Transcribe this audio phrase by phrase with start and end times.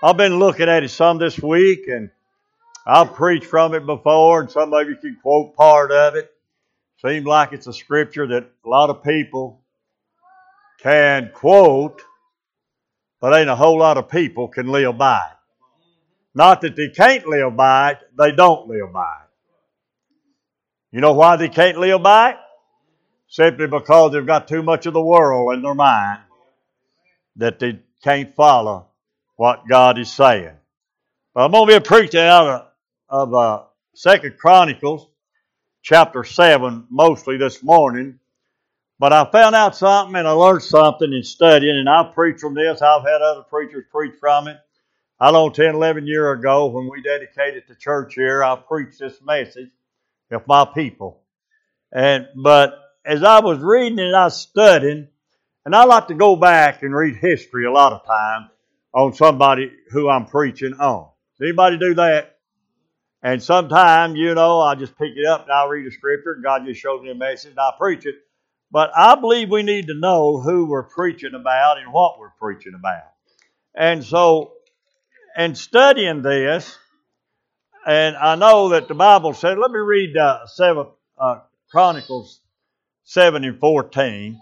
[0.00, 2.10] I've been looking at it some this week, and
[2.86, 6.30] I've preached from it before, and some of you can quote part of it.
[7.04, 9.64] Seems like it's a scripture that a lot of people
[10.80, 12.00] can quote,
[13.20, 15.36] but ain't a whole lot of people can live by it.
[16.32, 19.30] Not that they can't live by it, they don't live by it.
[20.92, 22.36] You know why they can't live by it?
[23.26, 26.20] Simply because they've got too much of the world in their mind
[27.34, 28.87] that they can't follow
[29.38, 30.50] what God is saying.
[31.32, 32.66] But I'm going to be preaching out of,
[33.08, 33.62] of uh,
[33.94, 35.08] Second Chronicles,
[35.80, 38.18] chapter seven, mostly this morning.
[38.98, 42.54] But I found out something and I learned something in studying, and I've preached from
[42.54, 42.82] this.
[42.82, 44.56] I've had other preachers preach from it.
[45.20, 48.98] I don't know 10, 11 years ago when we dedicated the church here, I preached
[48.98, 49.70] this message
[50.32, 51.22] of my people.
[51.92, 52.76] And but
[53.06, 55.06] as I was reading and I was studying,
[55.64, 58.50] and I like to go back and read history a lot of times
[58.92, 61.08] on somebody who I'm preaching on.
[61.38, 62.36] Does anybody do that?
[63.22, 66.44] And sometimes, you know, I just pick it up and I'll read a scripture, and
[66.44, 68.14] God just shows me a message, and I preach it.
[68.70, 72.74] But I believe we need to know who we're preaching about and what we're preaching
[72.78, 73.10] about.
[73.74, 74.52] And so,
[75.36, 76.76] in studying this,
[77.86, 80.86] and I know that the Bible said, let me read uh, seven
[81.18, 82.40] uh, Chronicles
[83.04, 84.38] seven and fourteen.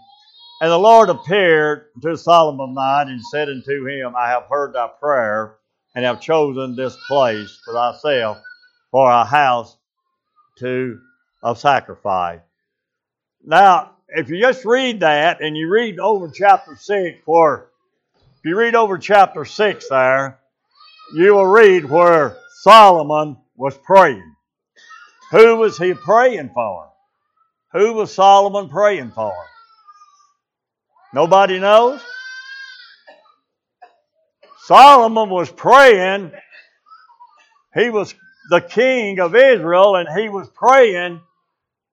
[0.59, 4.87] And the Lord appeared to Solomon night and said unto him, I have heard thy
[4.87, 5.57] prayer
[5.93, 8.39] and have chosen this place for thyself
[8.89, 9.77] for a house
[10.59, 10.99] to
[11.43, 12.39] of sacrifice.
[13.45, 17.67] Now, if you just read that and you read over chapter six, where
[18.15, 20.39] if you read over chapter six there,
[21.13, 24.35] you will read where Solomon was praying.
[25.31, 26.89] Who was he praying for?
[27.73, 29.35] Who was Solomon praying for?
[31.17, 31.99] Nobody knows?
[34.65, 36.31] Solomon was praying.
[37.73, 38.13] He was
[38.51, 41.21] the king of Israel and he was praying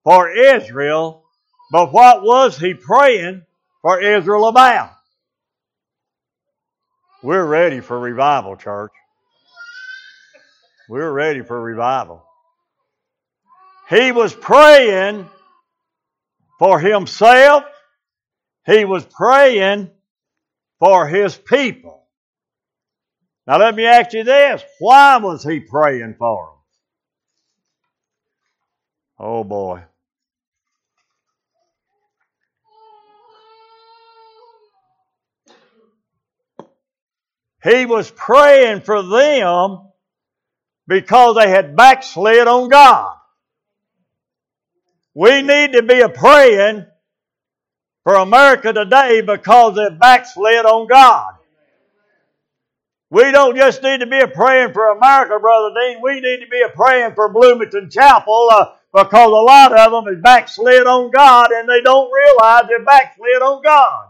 [0.03, 1.23] for Israel.
[1.71, 3.41] But what was he praying
[3.81, 4.91] for Israel about?
[7.23, 8.93] We're ready for revival, church.
[10.87, 12.23] We're ready for revival.
[13.89, 15.27] He was praying
[16.59, 17.63] for himself.
[18.65, 19.91] He was praying
[20.79, 22.07] for his people.
[23.45, 24.63] Now let me ask you this.
[24.79, 26.55] Why was he praying for them?
[29.27, 29.83] Oh boy.
[37.63, 39.89] He was praying for them
[40.87, 43.15] because they had backslid on God.
[45.15, 46.85] We need to be a praying
[48.05, 51.33] for America today because they backslid on God.
[53.09, 56.01] We don't just need to be a praying for America, Brother Dean.
[56.01, 60.13] We need to be a praying for Bloomington Chapel uh, because a lot of them
[60.13, 64.09] is backslid on God and they don't realize they're backslid on God.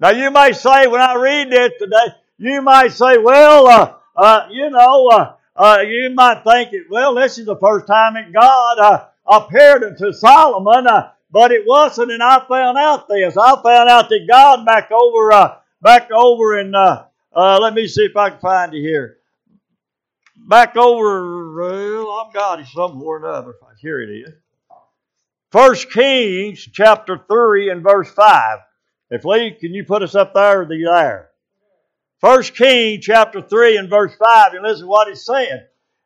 [0.00, 4.46] Now you may say, when I read this today, you might say, well, uh, uh,
[4.50, 8.32] you know, uh, uh, you might think, it, well, this is the first time that
[8.32, 10.86] God uh, appeared to Solomon,
[11.32, 13.36] but it wasn't, and I found out this.
[13.38, 17.88] I found out that God back over, uh, back over in, uh, uh, let me
[17.88, 19.16] see if I can find it here.
[20.36, 23.54] Back over, well, I've got it somewhere or another.
[23.80, 24.34] Here it is.
[25.50, 28.58] First Kings chapter 3 and verse 5.
[29.10, 31.30] If Lee, can you put us up there or the there?
[32.20, 35.60] First King chapter 3 and verse 5, and listen to what he's saying.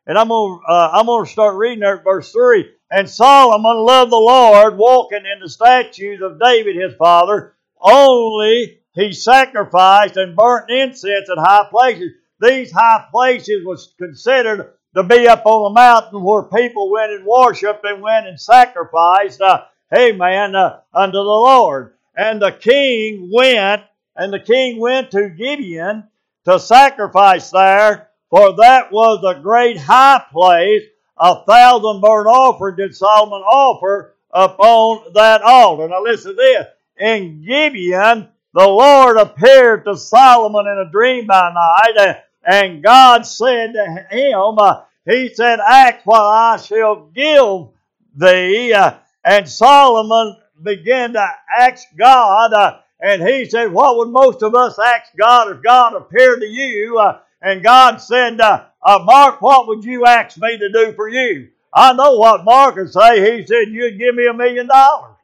[0.05, 2.65] And I'm going uh, I'm to start reading there at verse 3.
[2.89, 7.55] And Solomon loved the Lord, walking in the statutes of David his father.
[7.79, 12.13] Only he sacrificed and burnt incense at high places.
[12.39, 17.25] These high places was considered to be up on the mountain where people went and
[17.25, 19.65] worshiped and went and sacrificed, uh,
[19.95, 21.93] amen, uh, unto the Lord.
[22.15, 23.83] And the king went
[24.15, 26.05] and the king went to Gibeon
[26.45, 30.83] to sacrifice there, for that was a great high place.
[31.19, 35.87] A thousand burnt offering did Solomon offer upon that altar.
[35.87, 36.65] Now listen to this.
[36.99, 43.73] In Gibeon, the Lord appeared to Solomon in a dream by night, and God said
[43.73, 44.57] to him,
[45.05, 47.67] He said, Ask what I shall give
[48.15, 48.75] thee.
[49.23, 51.27] And Solomon began to
[51.59, 56.41] ask God, and he said, What would most of us ask God if God appeared
[56.41, 56.99] to you?
[57.41, 58.39] And God said,
[58.87, 61.49] uh, Mark, what would you ask me to do for you?
[61.73, 63.37] I know what Mark would say.
[63.37, 65.15] He said, You'd give me a million dollars.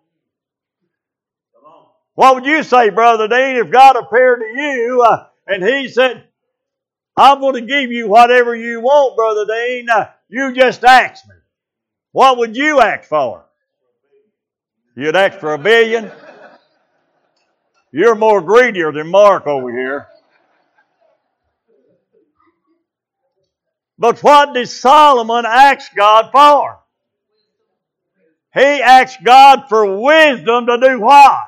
[2.15, 6.25] What would you say, Brother Dean, if God appeared to you uh, and he said,
[7.15, 9.89] I'm going to give you whatever you want, Brother Dean.
[9.89, 11.35] Uh, you just ask me.
[12.11, 13.45] What would you ask for?
[14.95, 16.11] You'd ask for a billion?
[17.91, 20.07] You're more greedier than Mark over here.
[24.03, 26.77] But what did Solomon ask God for?
[28.53, 31.39] He asked God for wisdom to do what?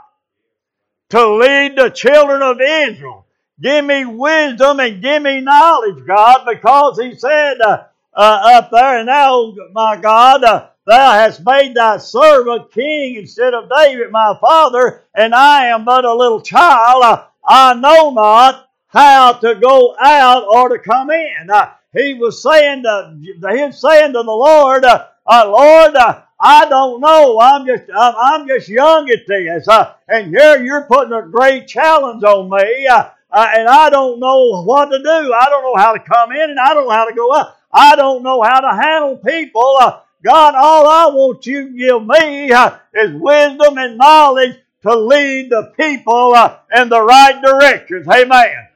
[1.10, 3.26] To lead the children of Israel.
[3.62, 9.00] Give me wisdom and give me knowledge, God, because he said uh, uh, up there,
[9.00, 14.34] and now, my God, uh, thou hast made thy servant king instead of David, my
[14.40, 17.04] father, and I am but a little child.
[17.04, 21.50] Uh, I know not how to go out or to come in.
[21.96, 25.96] Uh, he was saying to, was saying to the Lord, uh, Lord,
[26.40, 27.40] I don't know.
[27.40, 31.68] I'm just I'm, I'm just young at this, uh, and here you're putting a great
[31.68, 35.34] challenge on me, uh, uh, and I don't know what to do.
[35.34, 37.56] I don't know how to come in, and I don't know how to go out.
[37.72, 39.78] I don't know how to handle people.
[39.80, 44.96] Uh, God, all I want you to give me uh, is wisdom and knowledge to
[44.96, 48.08] lead the people uh, in the right directions.
[48.08, 48.68] Amen.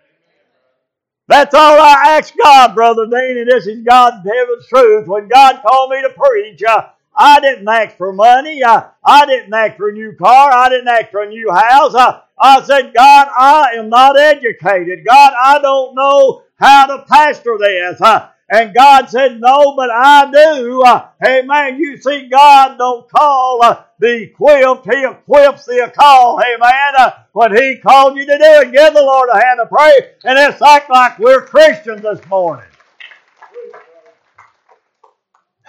[1.29, 5.07] That's all I ask God, Brother Dean, and this is God's heaven's truth.
[5.07, 8.63] When God called me to preach, uh, I didn't ask for money.
[8.63, 10.51] I, I didn't ask for a new car.
[10.51, 11.93] I didn't ask for a new house.
[11.93, 15.05] I, I said, God, I am not educated.
[15.05, 18.01] God, I don't know how to pastor this.
[18.01, 20.83] Uh, and God said, No, but I do.
[21.21, 26.39] Hey, man, You see, God don't call uh, the equipped, He equips the call.
[26.39, 29.69] Hey, man, what He called you to do, and give the Lord a hand of
[29.69, 30.03] praise.
[30.23, 32.65] And it's act like we're Christians this morning.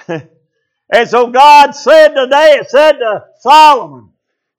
[0.93, 4.11] And so God said today, it said to Solomon,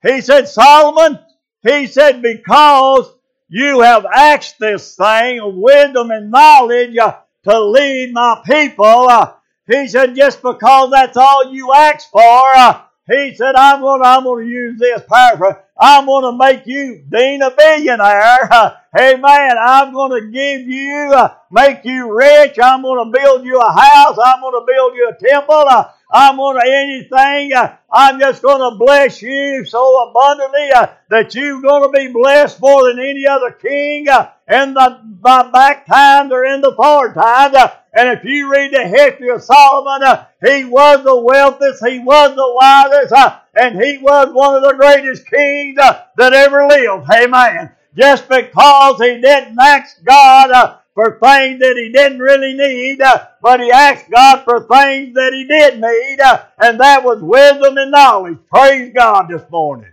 [0.02, 1.18] He said, Solomon,
[1.62, 3.14] He said, because
[3.48, 9.32] you have asked this thing of wisdom and knowledge uh, to lead my people, uh,
[9.70, 14.22] He said, just because that's all you ask for, uh, He said, I'm going I'm
[14.22, 15.56] to use this paraphrase.
[15.76, 18.48] I'm going to make you Dean a billionaire.
[18.98, 19.56] Amen.
[19.58, 22.58] I'm going to give you, uh, make you rich.
[22.62, 24.16] I'm going to build you a house.
[24.24, 25.64] I'm going to build you a temple.
[25.68, 27.52] Uh, I'm going to anything.
[27.52, 32.12] Uh, I'm just going to bless you so abundantly uh, that you're going to be
[32.12, 36.74] blessed more than any other king uh, in the by back times or in the
[36.76, 37.56] forward times.
[37.94, 41.98] Uh, and if you read the history of Solomon, uh, he was the wealthiest, he
[41.98, 47.08] was the wisest, uh, and he was one of the greatest kings that ever lived.
[47.10, 47.70] Amen.
[47.96, 53.60] Just because he didn't ask God for things that he didn't really need, uh, but
[53.60, 57.90] he asked God for things that he did need, uh, and that was wisdom and
[57.90, 58.38] knowledge.
[58.50, 59.90] Praise God this morning.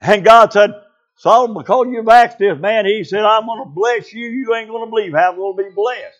[0.00, 0.74] And God said,
[1.18, 4.28] Solomon, because you've asked this man, he said, I'm going to bless you.
[4.28, 6.18] You ain't going to believe how I'm going to be blessed.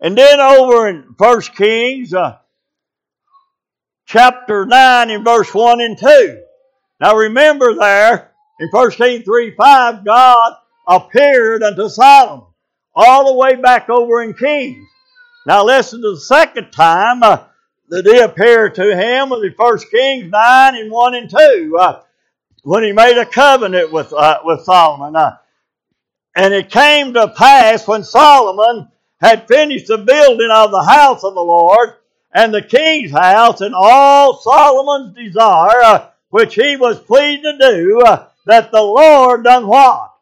[0.00, 2.38] And then over in First Kings, uh,
[4.06, 6.42] chapter 9 in verse 1 and 2.
[7.00, 8.30] Now remember there,
[8.60, 10.52] in First Kings 3 5, God
[10.86, 12.46] appeared unto Solomon,
[12.94, 14.86] all the way back over in Kings.
[15.46, 17.44] Now listen to the second time uh,
[17.88, 22.00] that he appeared to him was in First Kings 9 and 1 and 2, uh,
[22.62, 25.16] when he made a covenant with, uh, with Solomon.
[25.16, 25.36] Uh,
[26.34, 28.88] and it came to pass when Solomon
[29.20, 31.94] had finished the building of the house of the Lord
[32.34, 38.00] and the king's house and all Solomon's desire, uh, which he was pleased to do,
[38.00, 40.12] uh, that the Lord done what?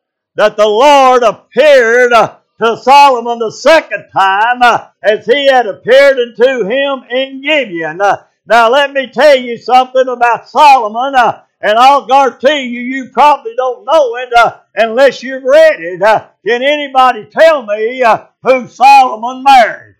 [0.40, 6.18] that the Lord appeared uh, to Solomon the second time uh, as he had appeared
[6.18, 8.00] unto him in Gibeon.
[8.00, 11.14] Uh, now let me tell you something about Solomon,
[11.60, 16.02] and I'll guarantee you, you probably don't know it uh, unless you've read it.
[16.02, 19.96] Uh, can anybody tell me uh, who Solomon married?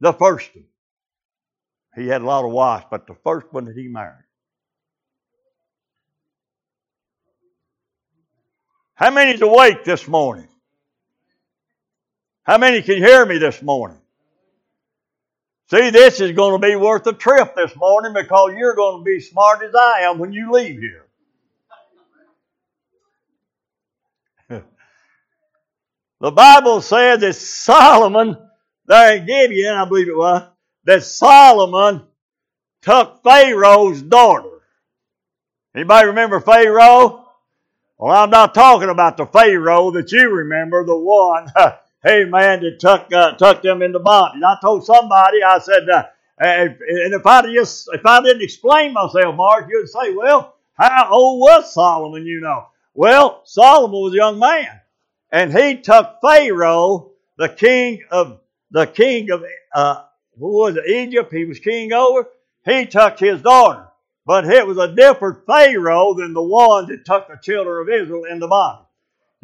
[0.00, 0.64] The first one.
[1.94, 4.24] He had a lot of wives, but the first one that he married.
[8.94, 10.48] How many's awake this morning?
[12.42, 13.98] How many can hear me this morning?
[15.68, 19.04] See, this is going to be worth a trip this morning because you're going to
[19.04, 21.06] be smart as I am when you leave here.
[26.20, 28.36] the Bible says that Solomon,
[28.86, 30.48] there in Gibeon, I believe it was,
[30.84, 32.02] that Solomon
[32.82, 34.62] took Pharaoh's daughter.
[35.74, 37.26] Anybody remember Pharaoh?
[37.98, 41.48] Well, I'm not talking about the Pharaoh that you remember, the one,
[42.24, 44.42] man, that took uh, took them into bondage.
[44.42, 46.04] I told somebody, I said, uh,
[46.38, 46.76] and
[47.14, 51.72] if I just if I didn't explain myself, Mark, you'd say, well, how old was
[51.72, 52.26] Solomon?
[52.26, 52.66] You know.
[52.94, 54.80] Well, Solomon was a young man,
[55.30, 59.44] and he took Pharaoh, the king of the king of
[59.74, 60.04] uh,
[60.38, 61.32] who was it, Egypt?
[61.32, 62.28] He was king over.
[62.64, 63.88] He took his daughter,
[64.24, 68.24] but it was a different Pharaoh than the one that took the children of Israel
[68.24, 68.85] in the Bible.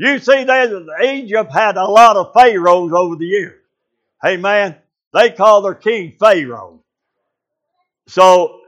[0.02, 3.61] You see, that Egypt had a lot of pharaohs over the years.
[4.21, 4.75] Hey, man,
[5.14, 6.80] they call their king Pharaoh.
[8.09, 8.62] So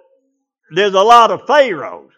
[0.71, 2.13] there's a lot of pharaohs.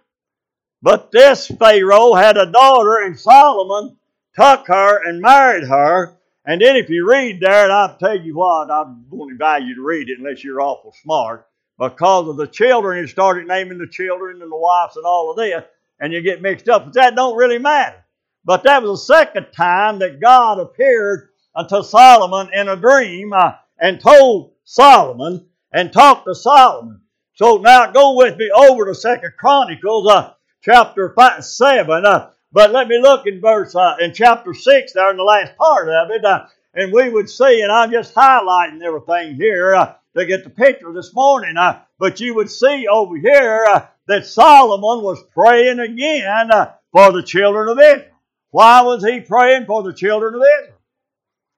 [0.83, 3.97] But this Pharaoh had a daughter, and Solomon
[4.39, 6.19] took her and married her.
[6.45, 9.77] And then if you read there, and I'll tell you what, I won't invite you
[9.77, 11.47] to read it unless you're awful smart.
[11.79, 15.39] Because of the children, he started naming the children and the wives and all of
[15.39, 15.65] this,
[15.99, 16.85] and you get mixed up.
[16.85, 18.03] But that don't really matter.
[18.47, 23.55] But that was the second time that God appeared unto Solomon in a dream uh,
[23.77, 27.01] and told Solomon and talked to Solomon.
[27.35, 32.07] So now go with me over to Second Chronicles uh, chapter five, seven.
[32.07, 35.57] Uh, but let me look in verse uh, in chapter six there in the last
[35.57, 37.63] part of it, uh, and we would see.
[37.63, 41.57] And I'm just highlighting everything here uh, to get the picture this morning.
[41.99, 46.49] But you would see over here that Solomon was praying again
[46.93, 48.13] for the children of Israel.
[48.51, 50.79] Why was he praying for the children of Israel?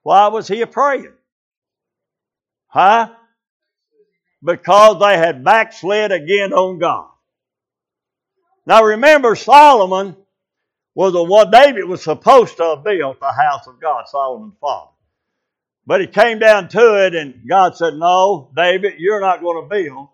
[0.03, 1.13] Why was he praying?
[2.69, 3.15] Huh?
[4.43, 7.09] Because they had backslid again on God.
[8.67, 10.17] Now remember, Solomon
[10.95, 14.91] was the one, David was supposed to have built the house of God, Solomon's father.
[15.87, 19.69] But it came down to it, and God said, No, David, you're not going to
[19.69, 20.09] build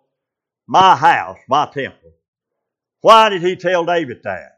[0.66, 2.12] my house, my temple.
[3.00, 4.53] Why did he tell David that?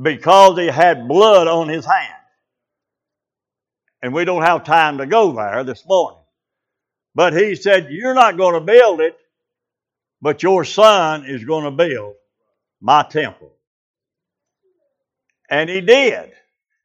[0.00, 2.14] Because he had blood on his hand.
[4.02, 6.20] And we don't have time to go there this morning.
[7.14, 9.16] But he said, You're not going to build it,
[10.20, 12.14] but your son is going to build
[12.80, 13.52] my temple.
[15.48, 16.32] And he did.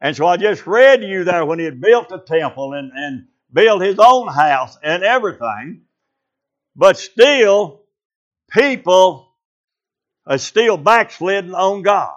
[0.01, 3.27] And so I just read you there when he had built the temple and, and
[3.51, 5.81] built his own house and everything.
[6.75, 7.81] But still,
[8.51, 9.33] people
[10.27, 12.15] are still backsliding on God.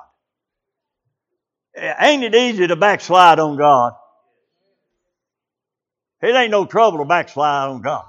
[1.77, 3.93] Ain't it easy to backslide on God?
[6.23, 8.05] It ain't no trouble to backslide on God.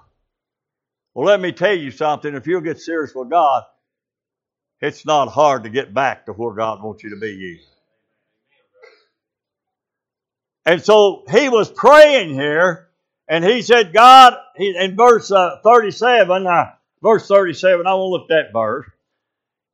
[1.14, 2.34] Well, let me tell you something.
[2.36, 3.64] If you'll get serious with God,
[4.82, 7.60] it's not hard to get back to where God wants you to be you.
[10.66, 12.90] And so he was praying here,
[13.28, 18.30] and he said, God, in verse uh, 37, uh, verse 37, I won't look at
[18.30, 18.88] that verse.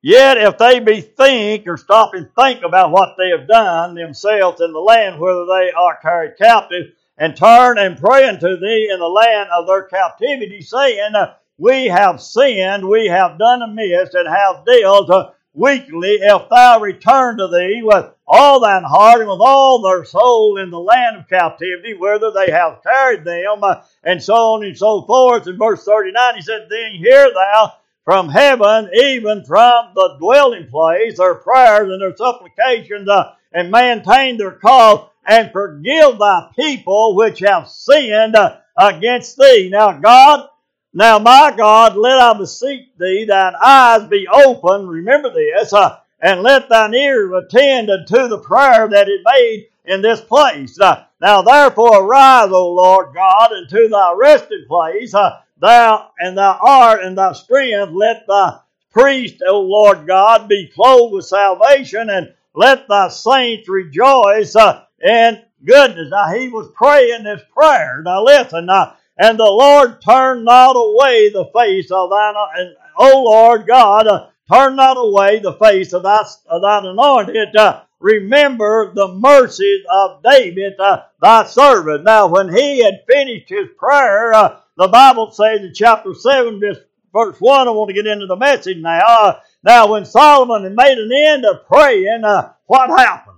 [0.02, 4.72] Yet if they bethink or stop and think about what they have done themselves in
[4.72, 9.08] the land whether they are carried captive, and turn and pray unto thee in the
[9.08, 11.14] land of their captivity, saying,
[11.58, 16.20] We have sinned, we have done amiss, and have dealt uh, weakly.
[16.22, 20.70] If thou return to thee with all thine heart and with all their soul in
[20.70, 25.02] the land of captivity, whither they have carried them, uh, and so on and so
[25.02, 25.48] forth.
[25.48, 27.74] In verse 39, he said, Then hear thou
[28.08, 34.38] from heaven, even from the dwelling place, their prayers and their supplications, uh, and maintain
[34.38, 39.68] their cause, and forgive thy people which have sinned uh, against thee.
[39.70, 40.48] Now, God,
[40.94, 46.42] now my God, let I beseech thee, thine eyes be open, remember this, uh, and
[46.42, 50.80] let thine ears attend unto the prayer that it made in this place.
[50.80, 56.60] Uh, now therefore arise, O Lord God, into thy resting place, uh, thou and thou
[56.62, 58.60] art and thy strength, let thy
[58.92, 65.42] priest, O Lord God, be clothed with salvation, and let thy saints rejoice uh, in
[65.66, 66.10] goodness.
[66.10, 68.02] Now he was praying this prayer.
[68.04, 73.24] Now listen, now, and the Lord turn not away the face of thine, and O
[73.24, 77.56] Lord God, uh, turn not away the face of of thine anointed.
[77.56, 82.04] Uh, remember the mercies of David, uh, thy servant.
[82.04, 86.82] Now, when he had finished his prayer, uh, the Bible says in chapter 7, just
[87.12, 89.00] verse 1, I want to get into the message now.
[89.06, 93.38] Uh, now, when Solomon had made an end of praying, uh, what happened?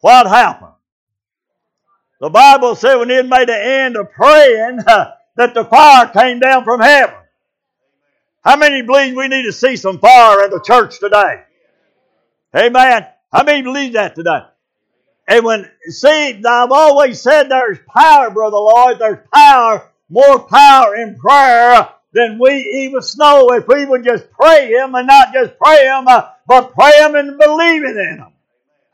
[0.00, 0.72] What happened?
[2.20, 6.08] The Bible said when he had made an end of praying, uh, that the fire
[6.08, 7.14] came down from heaven.
[8.44, 11.44] How many believe we need to see some fire in the church today?
[12.54, 13.06] Amen.
[13.32, 14.40] How many believe that today?
[15.26, 21.18] And when, see, I've always said there's power, Brother Lloyd, there's power more power in
[21.18, 25.84] prayer than we even know if we would just pray Him and not just pray
[25.86, 28.32] Him, uh, but pray Him and believing in Him.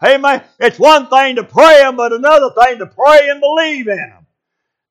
[0.04, 0.42] Amen.
[0.58, 4.26] It's one thing to pray Him, but another thing to pray and believe in Him.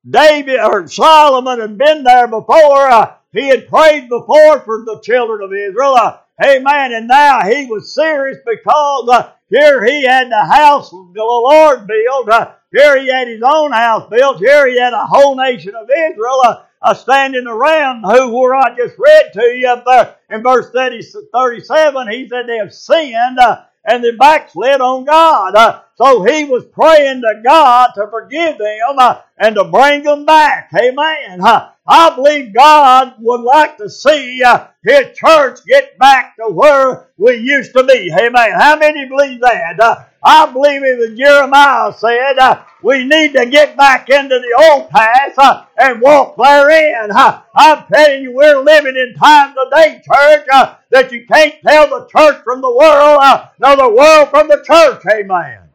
[0.09, 2.87] David or Solomon had been there before.
[2.89, 5.95] Uh, he had prayed before for the children of Israel.
[5.95, 6.93] Uh, Amen.
[6.93, 11.87] And now he was serious because uh, here he had the house of the Lord
[11.87, 12.29] built.
[12.73, 14.39] Here he had his own house built.
[14.39, 18.75] Here he had a whole nation of Israel uh, uh, standing around who were I
[18.75, 21.01] just read to you up there in verse 30,
[21.31, 22.11] 37.
[22.11, 25.55] He said they have sinned uh, and they backslid on God.
[25.55, 30.25] Uh, so he was praying to God to forgive them uh, and to bring them
[30.25, 30.71] back.
[30.75, 31.41] Amen.
[31.85, 37.35] I believe God would like to see uh, His church get back to where we
[37.35, 38.11] used to be.
[38.19, 38.51] Amen.
[38.53, 39.79] How many believe that?
[39.79, 44.69] Uh, I believe it was Jeremiah said, uh, we need to get back into the
[44.71, 47.11] old path uh, and walk therein.
[47.11, 51.89] Uh, I'm telling you, we're living in times today, church, uh, that you can't tell
[51.89, 55.01] the church from the world, uh, nor the world from the church.
[55.13, 55.69] Amen.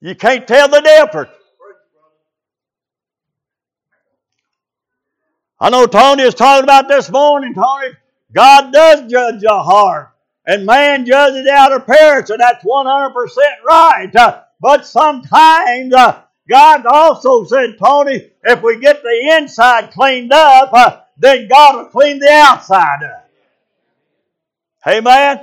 [0.00, 1.30] You can't tell the difference.
[5.58, 7.94] I know Tony is talking about this morning, Tony.
[8.32, 10.13] God does judge a heart.
[10.46, 13.14] And man judges out appearance, and that's 100%
[13.66, 14.14] right.
[14.14, 20.70] Uh, but sometimes uh, God also said, Tony, if we get the inside cleaned up,
[20.72, 23.30] uh, then God will clean the outside up.
[24.86, 25.40] Amen?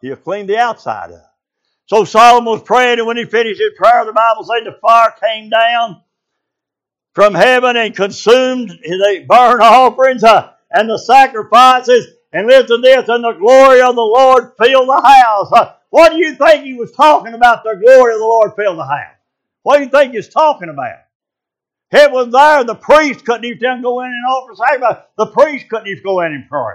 [0.00, 1.34] He'll clean the outside up.
[1.86, 5.12] So Solomon was praying, and when he finished his prayer, the Bible says the fire
[5.20, 6.02] came down
[7.12, 12.06] from heaven and consumed the burnt offerings uh, and the sacrifices.
[12.32, 15.50] And listen to this, and the glory of the Lord filled the house.
[15.90, 17.64] What do you think he was talking about?
[17.64, 19.16] The glory of the Lord filled the house.
[19.62, 20.98] What do you think he's talking about?
[21.90, 22.62] It was there.
[22.62, 25.04] The priest couldn't even go in and offer sacrifice.
[25.16, 26.74] The priest couldn't even go in and pray.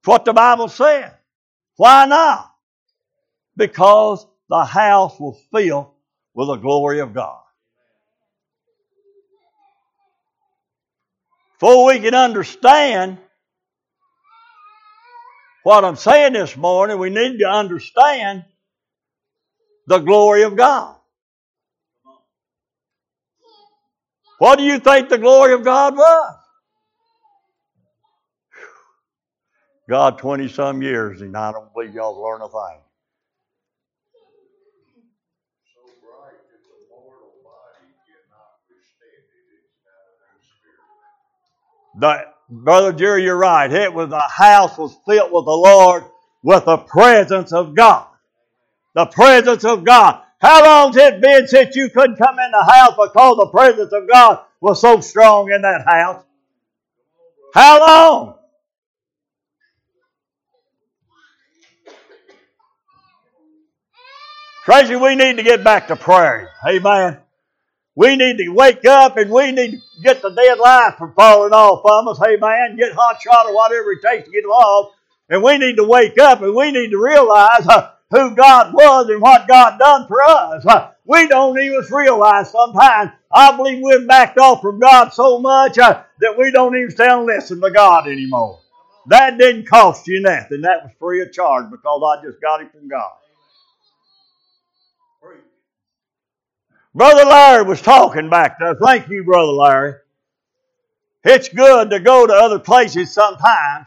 [0.00, 1.12] It's what the Bible said.
[1.76, 2.54] Why not?
[3.56, 5.88] Because the house was filled
[6.34, 7.40] with the glory of God.
[11.58, 13.18] Before we can understand
[15.64, 18.44] what I'm saying this morning, we need to understand
[19.86, 20.96] the glory of God.
[24.38, 26.36] What do you think the glory of God was?
[29.88, 32.80] God, 20 some years, and I don't believe y'all learn a thing.
[42.00, 43.72] The, Brother Jerry, you're right.
[43.72, 46.04] It was the house was filled with the Lord
[46.42, 48.06] with the presence of God.
[48.94, 50.22] The presence of God.
[50.40, 54.08] How long's it been since you couldn't come in the house because the presence of
[54.12, 56.24] God was so strong in that house?
[57.54, 58.34] How long?
[64.64, 66.50] Tracy, we need to get back to prayer.
[66.68, 67.21] Amen.
[67.94, 71.52] We need to wake up and we need to get the dead life from falling
[71.52, 72.18] off from us.
[72.18, 74.94] Hey man, get hot shot or whatever it takes to get them off.
[75.28, 79.08] And we need to wake up and we need to realize uh, who God was
[79.08, 80.64] and what God done for us.
[80.64, 83.10] Uh, we don't even realize sometimes.
[83.30, 87.12] I believe we've backed off from God so much uh, that we don't even stand
[87.12, 88.58] and listen to God anymore.
[89.06, 90.62] That didn't cost you nothing.
[90.62, 93.10] That was free of charge because I just got it from God.
[96.94, 98.74] Brother Larry was talking back there.
[98.74, 99.94] Thank you, Brother Larry.
[101.24, 103.86] It's good to go to other places sometimes,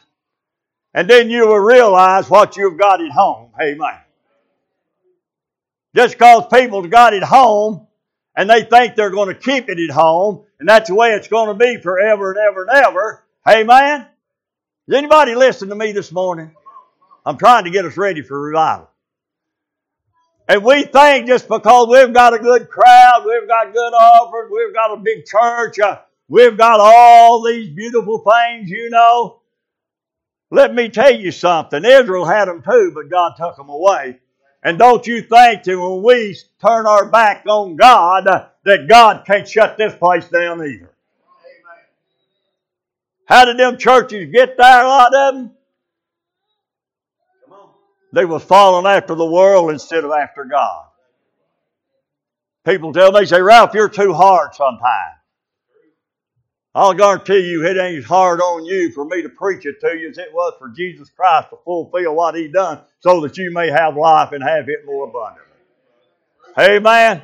[0.94, 3.52] and then you will realize what you've got at home.
[3.62, 4.00] Amen.
[5.96, 7.88] Just because people got it home
[8.36, 11.28] and they think they're going to keep it at home, and that's the way it's
[11.28, 13.24] going to be forever and ever and ever.
[13.48, 14.08] Amen.
[14.88, 16.52] Is anybody listening to me this morning?
[17.26, 18.89] I'm trying to get us ready for revival.
[20.48, 24.74] And we think just because we've got a good crowd, we've got good offers, we've
[24.74, 29.40] got a big church, uh, we've got all these beautiful things, you know.
[30.52, 31.84] Let me tell you something.
[31.84, 34.20] Israel had them too, but God took them away.
[34.62, 39.26] And don't you think that when we turn our back on God, uh, that God
[39.26, 40.92] can't shut this place down either.
[43.26, 45.52] How did them churches get there, a lot of them?
[48.15, 50.86] They were following after the world instead of after God.
[52.65, 55.17] People tell me, say, Ralph, you're too hard sometimes.
[56.73, 59.97] I'll guarantee you it ain't as hard on you for me to preach it to
[59.97, 63.51] you as it was for Jesus Christ to fulfill what He done so that you
[63.51, 65.43] may have life and have it more abundantly.
[66.58, 67.21] Amen.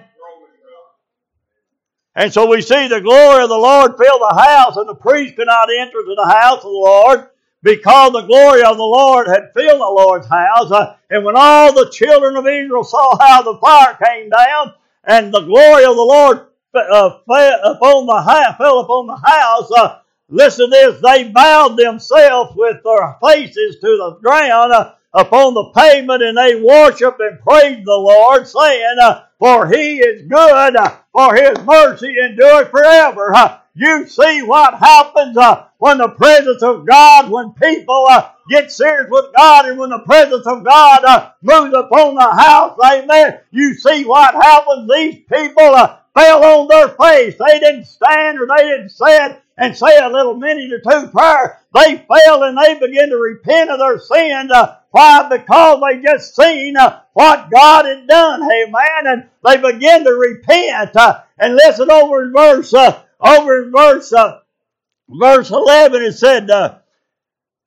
[2.15, 5.37] And so we see the glory of the Lord fill the house, and the priest
[5.37, 7.30] cannot enter to the house of the Lord
[7.63, 10.71] because the glory of the Lord had filled the Lord's house.
[10.71, 15.33] Uh, and when all the children of Israel saw how the fire came down and
[15.33, 20.65] the glory of the Lord uh, fell upon the house, fell upon the house, listen
[20.65, 26.23] to this, they bowed themselves with their faces to the ground uh, upon the pavement
[26.23, 28.97] and they worshiped and praised the Lord, saying,
[29.37, 30.75] For he is good,
[31.11, 33.59] for his mercy endures forever.
[33.73, 35.37] You see what happens
[35.81, 40.03] when the presence of God, when people uh, get serious with God, and when the
[40.05, 43.39] presence of God uh, moves upon the house, amen.
[43.49, 44.87] You see what happens.
[44.93, 47.35] These people uh, fell on their face.
[47.39, 51.61] They didn't stand or they didn't sit and say a little minute or two prayer.
[51.73, 54.51] They fell and they began to repent of their sins.
[54.51, 55.29] Uh, why?
[55.35, 58.43] Because they just seen uh, what God had done.
[58.43, 59.07] Amen.
[59.07, 60.95] And they began to repent.
[60.95, 64.41] Uh, and listen over in verse, uh, over in verse, uh,
[65.19, 66.79] verse 11, it said, uh,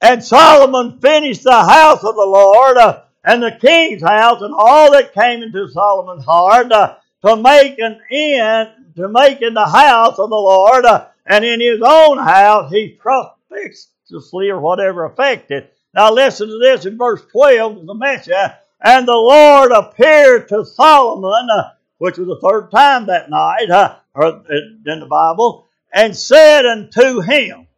[0.01, 4.93] and Solomon finished the house of the Lord uh, and the king's house and all
[4.93, 10.19] that came into Solomon's heart uh, to make an end, to make in the house
[10.19, 15.69] of the Lord uh, and in his own house he prosperously or whatever affected.
[15.95, 18.35] Now listen to this in verse 12 the message.
[18.81, 23.97] And the Lord appeared to Solomon, uh, which was the third time that night uh,
[24.21, 27.69] in the Bible, and said unto him,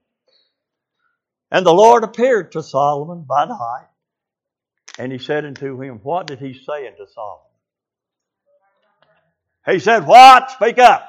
[1.51, 3.87] and the Lord appeared to Solomon by night,
[4.99, 7.45] and he said unto him, What did he say unto Solomon?
[9.67, 10.51] He said, What?
[10.53, 11.09] Speak up.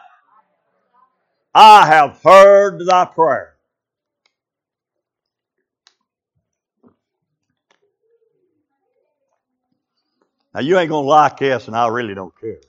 [1.55, 3.55] I have heard thy prayer.
[10.53, 12.59] Now you ain't gonna like this, and I really don't care.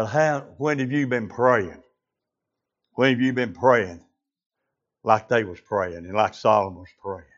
[0.00, 0.40] But how?
[0.56, 1.82] When have you been praying?
[2.94, 4.02] When have you been praying
[5.04, 7.28] like they was praying and like Solomon was praying?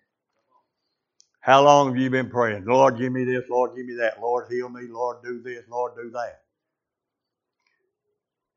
[1.40, 2.64] How long have you been praying?
[2.66, 3.50] Lord, give me this.
[3.50, 4.20] Lord, give me that.
[4.20, 4.82] Lord, heal me.
[4.88, 5.64] Lord, do this.
[5.68, 6.42] Lord, do that.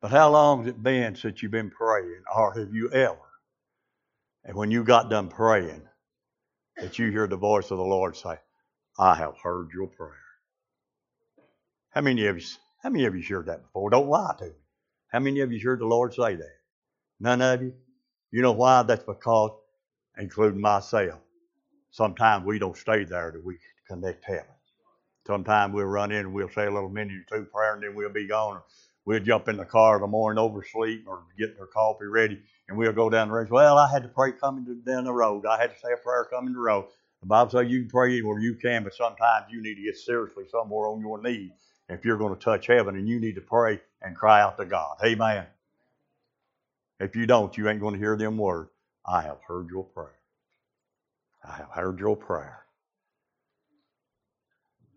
[0.00, 3.18] But how long has it been since you've been praying, or have you ever?
[4.44, 5.82] And when you got done praying,
[6.76, 8.36] that you hear the voice of the Lord say,
[9.00, 10.12] I have heard your prayer.
[11.90, 12.46] How many of you
[12.82, 13.90] how many of you heard that before?
[13.90, 14.52] Don't lie to me.
[15.08, 16.56] How many of you heard the Lord say that?
[17.20, 17.74] None of you?
[18.32, 18.82] You know why?
[18.82, 19.52] That's because,
[20.18, 21.20] including myself,
[21.90, 23.58] sometimes we don't stay there till we
[23.88, 24.46] connect heaven.
[25.26, 27.94] Sometimes we'll run in and we'll say a little minute or two prayer and then
[27.94, 28.60] we'll be gone.
[29.04, 32.78] We'll jump in the car in the morning, oversleep, or get our coffee ready, and
[32.78, 33.50] we'll go down the road.
[33.50, 35.46] Well, I had to pray coming down the road.
[35.46, 36.86] I had to say a prayer coming to the road.
[37.22, 39.96] The Bible says you can pray anywhere you can, but sometimes you need to get
[39.96, 41.52] seriously somewhere on your knees
[41.88, 44.64] if you're going to touch heaven, and you need to pray and cry out to
[44.64, 44.96] God.
[45.04, 45.46] Amen.
[46.98, 48.70] If you don't, you ain't going to hear them words.
[49.04, 50.14] I have heard your prayer.
[51.44, 52.64] I have heard your prayer.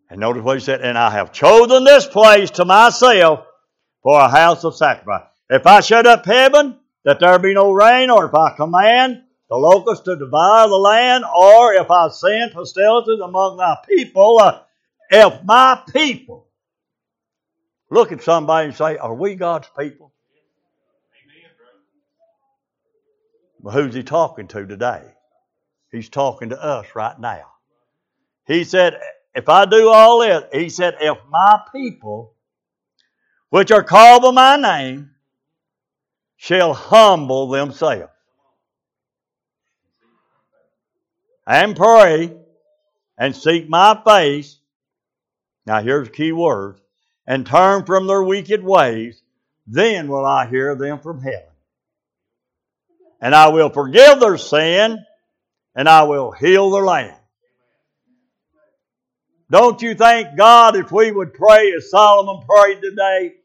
[0.10, 3.46] And notice what he said, and I have chosen this place to myself
[4.02, 5.28] for a house of sacrifice.
[5.50, 9.58] If I shut up heaven, that there be no rain, or if I command the
[9.58, 14.62] locusts to devour the land, or if I send pestilences among thy people, uh,
[15.12, 16.48] if my people
[17.90, 20.14] look at somebody and say, Are we God's people?
[23.62, 25.04] Well, who's he talking to today?
[25.92, 27.46] He's talking to us right now.
[28.46, 29.00] He said,
[29.36, 32.36] If I do all this, he said, If my people
[33.50, 35.12] which are called by my name,
[36.38, 38.14] shall humble themselves
[41.46, 42.34] and pray
[43.18, 44.58] and seek my face.
[45.66, 46.80] Now here's the key word
[47.30, 49.22] and turn from their wicked ways,
[49.68, 51.44] then will I hear them from heaven.
[53.22, 54.98] And I will forgive their sin
[55.76, 57.16] and I will heal their land.
[59.52, 63.36] Don't you think God, if we would pray as Solomon prayed today,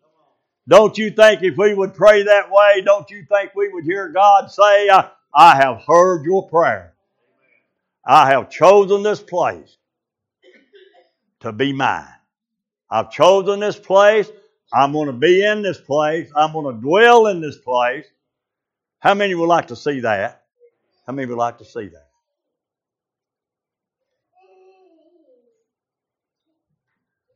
[0.66, 4.08] don't you think if we would pray that way, don't you think we would hear
[4.08, 6.94] God say, I have heard your prayer.
[8.06, 9.76] I have chosen this place
[11.40, 12.13] to be mine.
[12.90, 14.30] I've chosen this place.
[14.72, 16.30] I'm going to be in this place.
[16.34, 18.06] I'm going to dwell in this place.
[18.98, 20.42] How many would like to see that?
[21.06, 22.08] How many would like to see that?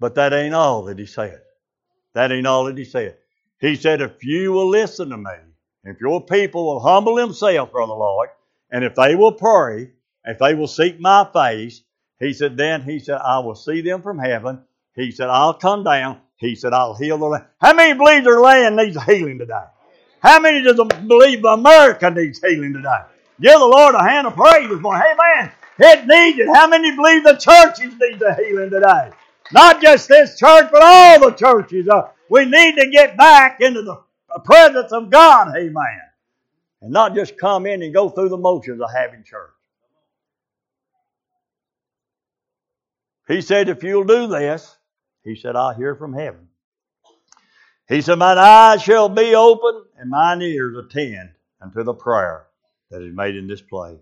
[0.01, 1.43] But that ain't all that he said.
[2.15, 3.17] That ain't all that he said.
[3.61, 5.31] He said, if you will listen to me,
[5.85, 8.29] if your people will humble themselves the Lord,
[8.71, 9.91] and if they will pray,
[10.25, 11.83] if they will seek my face,
[12.21, 14.63] he said, then he said, I will see them from heaven.
[14.99, 16.21] He said, I'll come down.
[16.39, 17.47] He said, I'll heal the land.
[17.61, 19.65] How many believe their land needs healing today?
[20.21, 23.03] How many does believe America needs healing today?
[23.41, 25.03] Give the Lord a hand of praise this morning.
[25.03, 26.49] Hey man, it needs it.
[26.55, 29.13] How many believe the churches need the healing today?
[29.53, 31.89] Not just this church, but all the churches.
[31.89, 33.99] Uh, we need to get back into the
[34.45, 35.57] presence of God.
[35.57, 36.01] Amen.
[36.83, 39.51] and not just come in and go through the motions of having church.
[43.29, 44.78] He said, if you'll do this,
[45.29, 46.49] he said, I'll hear from heaven.
[47.89, 52.47] He said, Mine eyes shall be open and mine ears attend unto the prayer
[52.91, 53.99] that is made in this place.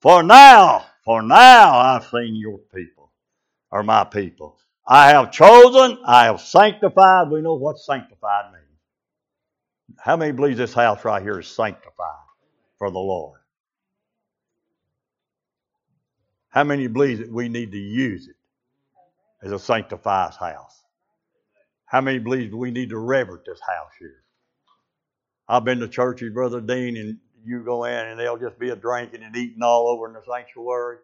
[0.00, 3.10] For now, for now I've seen your people,
[3.70, 4.58] or my people.
[4.86, 7.30] I have chosen, I have sanctified.
[7.30, 8.64] We know what sanctified means.
[9.98, 12.26] How many believes this house right here is sanctified
[12.78, 13.40] for the Lord?
[16.48, 18.36] How many believe that we need to use it
[19.44, 20.82] as a sanctified house?
[21.86, 24.24] How many believe we need to reverence this house here?
[25.48, 28.76] I've been to churches, Brother Dean, and you go in and they'll just be a
[28.76, 30.96] drinking and eating all over in the sanctuary.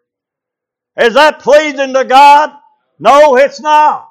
[0.96, 2.50] Is that pleasing to God?
[2.98, 4.10] No, it's not.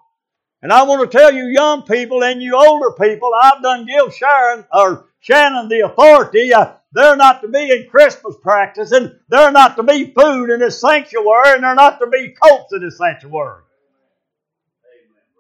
[0.61, 4.13] And I want to tell you young people and you older people, I've done give
[4.13, 6.53] Sharon or Shannon the authority.
[6.53, 10.59] Uh, they're not to be in Christmas practice and they're not to be food in
[10.59, 13.63] this sanctuary and they're not to be cokes in this sanctuary.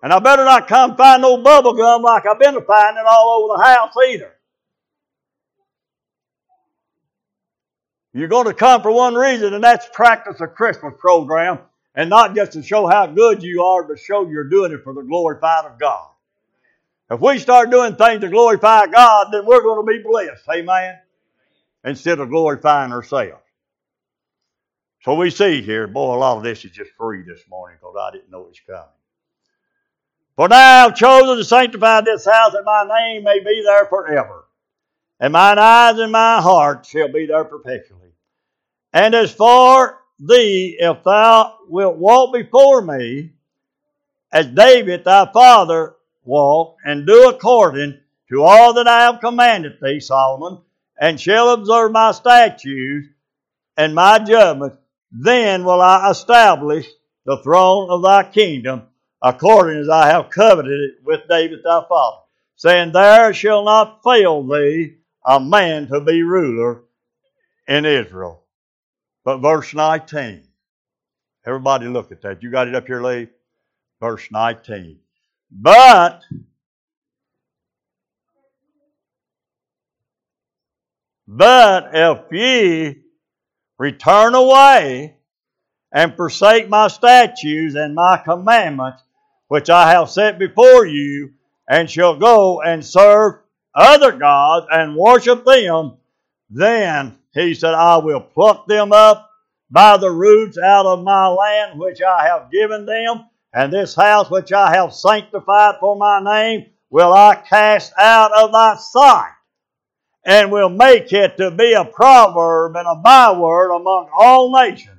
[0.01, 3.57] And I better not come find no bubble gum like I've been finding all over
[3.57, 4.33] the house either.
[8.13, 11.59] You're going to come for one reason, and that's practice a Christmas program,
[11.93, 14.93] and not just to show how good you are, but show you're doing it for
[14.93, 16.07] the glorified of God.
[17.11, 20.43] If we start doing things to glorify God, then we're going to be blessed.
[20.49, 20.97] Amen.
[21.83, 23.43] Instead of glorifying ourselves.
[25.03, 27.95] So we see here, boy, a lot of this is just free this morning because
[27.99, 28.98] I didn't know it was coming.
[30.39, 34.45] For now I've chosen to sanctify this house that my name may be there forever.
[35.19, 38.13] And mine eyes and my heart shall be there perpetually.
[38.93, 43.33] And as for thee, if thou wilt walk before me,
[44.31, 47.99] as David thy father walked, and do according
[48.29, 50.61] to all that I have commanded thee, Solomon,
[50.97, 53.09] and shall observe my statutes
[53.75, 54.77] and my judgments,
[55.11, 56.87] then will I establish
[57.25, 58.83] the throne of thy kingdom
[59.21, 62.21] according as I have coveted it with David thy father,
[62.55, 66.83] saying, There shall not fail thee a man to be ruler
[67.67, 68.43] in Israel.
[69.23, 70.43] But verse 19.
[71.45, 72.43] Everybody look at that.
[72.43, 73.27] You got it up here, Lee?
[73.99, 74.99] Verse 19.
[75.51, 76.23] But
[81.31, 83.03] But if ye
[83.77, 85.15] return away
[85.91, 89.03] and forsake my statutes and my commandments,
[89.49, 91.33] which I have set before you,
[91.67, 93.41] and shall go and serve
[93.75, 95.97] other gods and worship them,
[96.49, 99.29] then he said, I will pluck them up
[99.69, 104.29] by the roots out of my land which I have given them, and this house
[104.29, 109.33] which I have sanctified for my name will I cast out of thy sight,
[110.25, 114.95] and will make it to be a proverb and a byword among all nations.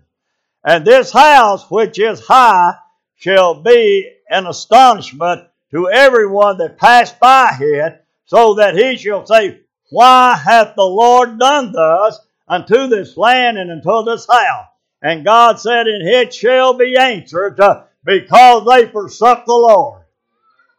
[0.64, 2.74] And this house which is high
[3.16, 9.60] shall be an astonishment to everyone that passed by it, so that he shall say,
[9.90, 14.66] Why hath the Lord done thus unto this land and unto this house?
[15.02, 20.02] And God said, And it shall be answered, uh, because they forsook the Lord.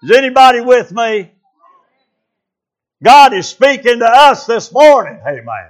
[0.04, 1.32] Is anybody with me?
[3.04, 5.20] God is speaking to us this morning.
[5.28, 5.70] Amen.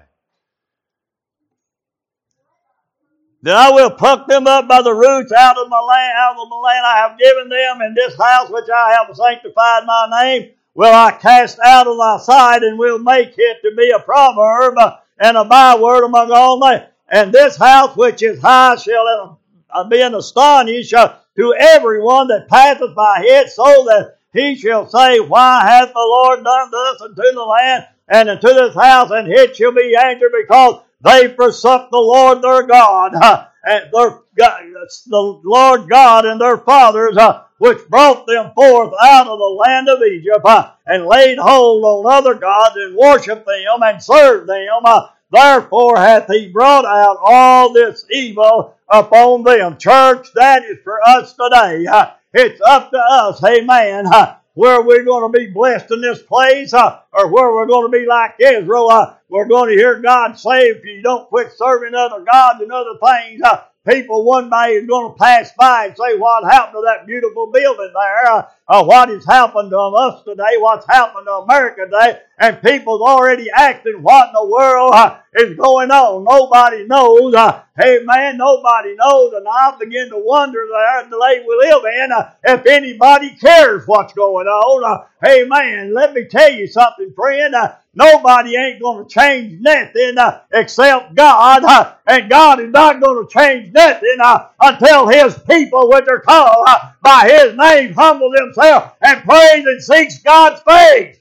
[3.44, 6.50] Then I will pluck them up by the roots out of my land, out of
[6.50, 10.52] the land I have given them, in this house which I have sanctified my name,
[10.76, 14.78] will I cast out of thy sight, and will make it to be a proverb
[15.18, 16.90] and a byword among all nations.
[17.10, 19.40] And this house which is high shall
[19.90, 25.62] be an astonish to everyone that passeth by it, so that he shall say, Why
[25.62, 29.10] hath the Lord done thus unto the land and unto this house?
[29.12, 34.20] And it shall be answered because they forsook the Lord their God, uh, and their
[34.38, 34.64] God,
[35.08, 39.90] the Lord God and their fathers, uh, which brought them forth out of the land
[39.90, 44.82] of Egypt, uh, and laid hold on other gods and worshipped them and served them.
[44.84, 49.78] Uh, therefore hath he brought out all this evil upon them.
[49.78, 51.86] Church, that is for us today.
[51.86, 56.22] Uh, it's up to us, amen, uh, where we're going to be blessed in this
[56.22, 58.90] place uh, or where we're going to be like Israel.
[58.90, 62.72] Uh, we're going to hear God say, if you don't quit serving other gods and
[62.72, 66.76] other things, uh, people one day is going to pass by and say, what happened
[66.76, 68.32] to that beautiful building there?
[68.32, 70.58] Uh, uh, what has happened to us today?
[70.58, 72.20] What's happened to America today?
[72.38, 76.24] And people's already asking, what in the world uh, is going on?
[76.24, 77.34] Nobody knows.
[77.34, 79.34] Uh, hey man, nobody knows.
[79.34, 83.36] And I begin to wonder there in the day we live in uh, if anybody
[83.36, 84.84] cares what's going on.
[84.84, 87.56] Uh, hey man, let me tell you something, friend.
[87.56, 93.02] Uh, Nobody ain't going to change nothing uh, except God, uh, and God is not
[93.02, 97.94] going to change nothing uh, until His people, which are called uh, by His name,
[97.94, 101.18] humble themselves and praise and seek God's face.